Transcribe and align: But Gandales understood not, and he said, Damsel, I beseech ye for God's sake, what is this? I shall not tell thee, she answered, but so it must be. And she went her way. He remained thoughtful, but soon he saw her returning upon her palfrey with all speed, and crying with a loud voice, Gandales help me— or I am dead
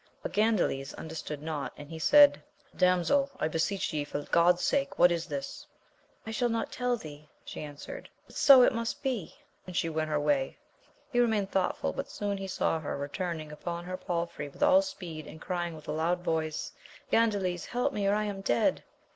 But 0.23 0.33
Gandales 0.33 0.95
understood 0.95 1.43
not, 1.43 1.73
and 1.77 1.87
he 1.87 1.99
said, 1.99 2.41
Damsel, 2.75 3.29
I 3.39 3.47
beseech 3.47 3.93
ye 3.93 4.03
for 4.03 4.23
God's 4.23 4.63
sake, 4.63 4.97
what 4.97 5.11
is 5.11 5.27
this? 5.27 5.67
I 6.25 6.31
shall 6.31 6.49
not 6.49 6.71
tell 6.71 6.97
thee, 6.97 7.29
she 7.45 7.61
answered, 7.61 8.09
but 8.25 8.35
so 8.35 8.63
it 8.63 8.73
must 8.73 9.03
be. 9.03 9.35
And 9.67 9.77
she 9.77 9.89
went 9.89 10.09
her 10.09 10.19
way. 10.19 10.57
He 11.11 11.19
remained 11.19 11.51
thoughtful, 11.51 11.93
but 11.93 12.09
soon 12.09 12.37
he 12.39 12.47
saw 12.47 12.79
her 12.79 12.97
returning 12.97 13.51
upon 13.51 13.83
her 13.85 13.95
palfrey 13.95 14.49
with 14.49 14.63
all 14.63 14.81
speed, 14.81 15.27
and 15.27 15.39
crying 15.39 15.75
with 15.75 15.87
a 15.87 15.91
loud 15.91 16.23
voice, 16.23 16.71
Gandales 17.11 17.67
help 17.67 17.93
me— 17.93 18.07
or 18.07 18.15
I 18.15 18.23
am 18.23 18.41
dead 18.41 18.83